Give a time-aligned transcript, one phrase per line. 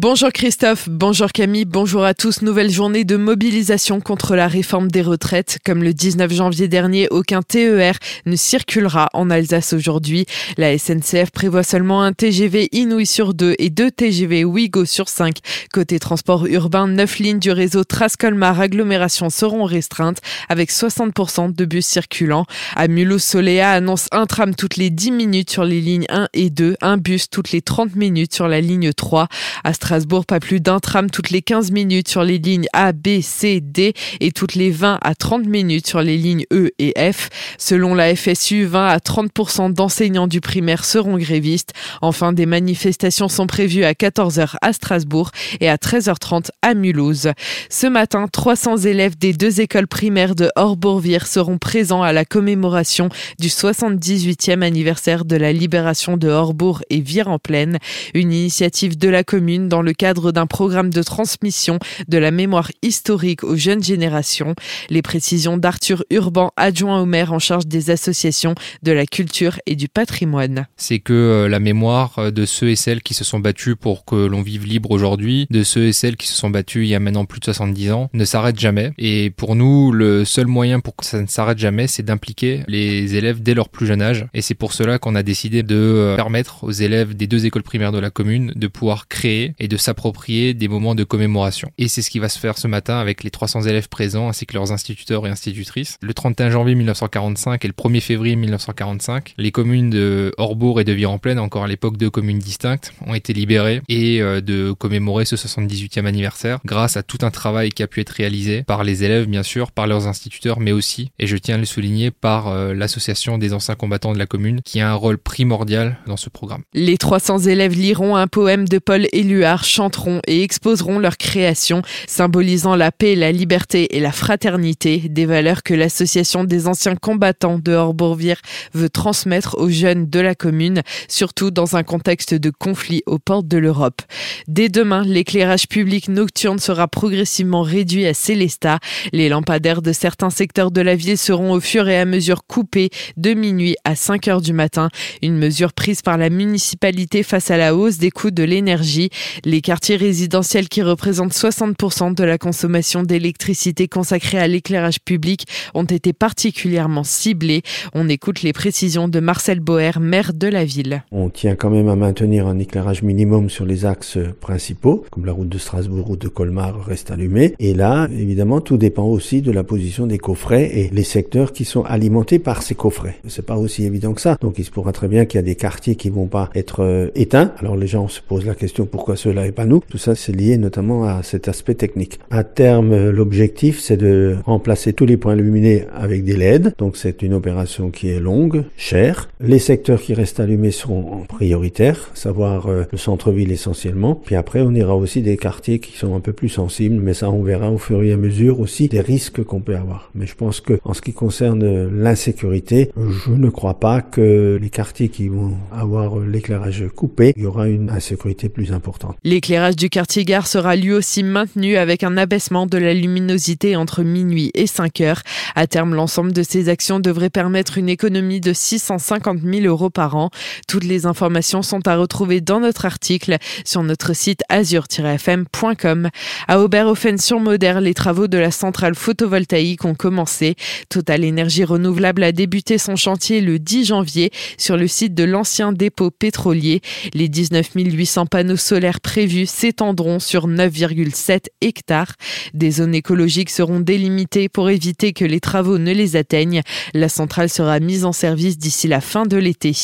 [0.00, 2.42] Bonjour Christophe, bonjour Camille, bonjour à tous.
[2.42, 5.58] Nouvelle journée de mobilisation contre la réforme des retraites.
[5.66, 10.26] Comme le 19 janvier dernier, aucun TER ne circulera en Alsace aujourd'hui.
[10.56, 15.38] La SNCF prévoit seulement un TGV Inouï sur deux et deux TGV Ouigo sur cinq.
[15.72, 21.84] Côté transport urbain, neuf lignes du réseau Trascolmar agglomération seront restreintes avec 60% de bus
[21.84, 22.46] circulants.
[22.76, 26.76] À Mulhouse-Soléa annonce un tram toutes les 10 minutes sur les lignes 1 et 2,
[26.82, 29.26] un bus toutes les 30 minutes sur la ligne 3.
[29.64, 33.22] À Strasbourg, pas plus d'un tram toutes les 15 minutes sur les lignes A, B,
[33.22, 37.30] C, D et toutes les 20 à 30 minutes sur les lignes E et F.
[37.56, 41.72] Selon la FSU, 20 à 30% d'enseignants du primaire seront grévistes.
[42.02, 45.30] Enfin, des manifestations sont prévues à 14h à Strasbourg
[45.60, 47.30] et à 13h30 à Mulhouse.
[47.70, 53.08] Ce matin, 300 élèves des deux écoles primaires de Orbourvire seront présents à la commémoration
[53.38, 57.78] du 78e anniversaire de la libération de Orbourg et Vire-en-Plaine,
[58.12, 61.78] une initiative de la commune dans le cadre d'un programme de transmission
[62.08, 64.54] de la mémoire historique aux jeunes générations.
[64.90, 69.76] Les précisions d'Arthur Urban, adjoint au maire en charge des associations de la culture et
[69.76, 70.66] du patrimoine.
[70.76, 74.04] C'est que euh, la mémoire euh, de ceux et celles qui se sont battus pour
[74.04, 76.94] que l'on vive libre aujourd'hui, de ceux et celles qui se sont battus il y
[76.94, 78.92] a maintenant plus de 70 ans, ne s'arrête jamais.
[78.98, 83.14] Et pour nous, le seul moyen pour que ça ne s'arrête jamais, c'est d'impliquer les
[83.16, 84.26] élèves dès leur plus jeune âge.
[84.34, 87.62] Et c'est pour cela qu'on a décidé de euh, permettre aux élèves des deux écoles
[87.62, 91.70] primaires de la commune de pouvoir créer et de s'approprier des moments de commémoration.
[91.78, 94.46] Et c'est ce qui va se faire ce matin avec les 300 élèves présents ainsi
[94.46, 95.96] que leurs instituteurs et institutrices.
[96.00, 100.92] Le 31 janvier 1945 et le 1er février 1945, les communes de Orbourg et de
[100.92, 105.36] Vire-en-Plaine, encore à l'époque deux communes distinctes, ont été libérées et euh, de commémorer ce
[105.36, 109.26] 78e anniversaire grâce à tout un travail qui a pu être réalisé par les élèves
[109.26, 112.74] bien sûr, par leurs instituteurs mais aussi, et je tiens à le souligner, par euh,
[112.74, 116.62] l'association des anciens combattants de la commune qui a un rôle primordial dans ce programme.
[116.74, 122.76] Les 300 élèves liront un poème de Paul Éluard chanteront et exposeront leurs créations, symbolisant
[122.76, 127.72] la paix, la liberté et la fraternité, des valeurs que l'association des anciens combattants de
[127.72, 128.40] Horbourvire
[128.74, 133.48] veut transmettre aux jeunes de la commune, surtout dans un contexte de conflit aux portes
[133.48, 134.02] de l'Europe.
[134.46, 138.78] Dès demain, l'éclairage public nocturne sera progressivement réduit à Célestat.
[139.12, 142.90] Les lampadaires de certains secteurs de la ville seront au fur et à mesure coupés
[143.16, 144.88] de minuit à 5 heures du matin,
[145.22, 149.10] une mesure prise par la municipalité face à la hausse des coûts de l'énergie.
[149.48, 155.84] Les quartiers résidentiels qui représentent 60% de la consommation d'électricité consacrée à l'éclairage public ont
[155.84, 157.62] été particulièrement ciblés.
[157.94, 161.02] On écoute les précisions de Marcel Boer, maire de la ville.
[161.12, 165.32] On tient quand même à maintenir un éclairage minimum sur les axes principaux, comme la
[165.32, 167.54] route de Strasbourg ou de Colmar reste allumée.
[167.58, 171.64] Et là, évidemment, tout dépend aussi de la position des coffrets et les secteurs qui
[171.64, 173.16] sont alimentés par ces coffrets.
[173.28, 174.36] C'est pas aussi évident que ça.
[174.42, 176.84] Donc il se pourra très bien qu'il y a des quartiers qui vont pas être
[176.84, 177.54] euh, éteints.
[177.60, 179.82] Alors les gens se posent la question pourquoi cela est pas nous.
[179.88, 182.18] Tout ça, c'est lié notamment à cet aspect technique.
[182.30, 186.74] À terme, l'objectif, c'est de remplacer tous les points illuminés avec des LED.
[186.78, 189.28] Donc, c'est une opération qui est longue, chère.
[189.40, 194.14] Les secteurs qui restent allumés seront prioritaires, savoir euh, le centre-ville essentiellement.
[194.14, 197.30] Puis après, on ira aussi des quartiers qui sont un peu plus sensibles, mais ça,
[197.30, 200.10] on verra au fur et à mesure aussi des risques qu'on peut avoir.
[200.14, 204.70] Mais je pense que, en ce qui concerne l'insécurité, je ne crois pas que les
[204.70, 209.16] quartiers qui vont avoir l'éclairage coupé, il y aura une insécurité plus importante.
[209.28, 214.02] L'éclairage du quartier gare sera lui aussi maintenu avec un abaissement de la luminosité entre
[214.02, 215.20] minuit et 5 heures.
[215.54, 220.16] À terme, l'ensemble de ces actions devrait permettre une économie de 650 000 euros par
[220.16, 220.30] an.
[220.66, 223.36] Toutes les informations sont à retrouver dans notre article
[223.66, 226.08] sur notre site azur-fm.com.
[226.46, 230.56] À Oberhofen-sur-Moder, les travaux de la centrale photovoltaïque ont commencé.
[230.88, 235.72] Total Énergie Renouvelable a débuté son chantier le 10 janvier sur le site de l'ancien
[235.72, 236.80] dépôt pétrolier.
[237.12, 242.12] Les 19 800 panneaux solaires prévus s'étendront sur 9,7 hectares.
[242.52, 246.60] Des zones écologiques seront délimitées pour éviter que les travaux ne les atteignent.
[246.92, 249.74] La centrale sera mise en service d'ici la fin de l'été.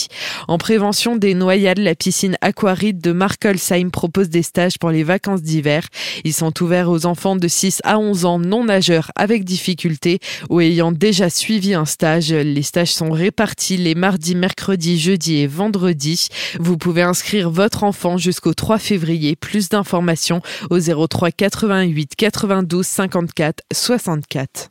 [0.47, 5.41] En prévention des noyades, la piscine aquaride de Markelsheim propose des stages pour les vacances
[5.41, 5.89] d'hiver.
[6.25, 10.19] Ils sont ouverts aux enfants de 6 à 11 ans non nageurs avec difficulté
[10.51, 12.31] ou ayant déjà suivi un stage.
[12.31, 16.29] Les stages sont répartis les mardis, mercredis, jeudis et vendredis.
[16.61, 18.79] Vous pouvez inscrire votre enfant jusqu'au 3
[19.37, 20.41] plus d'informations
[20.71, 24.71] au 03 88 92 54 64.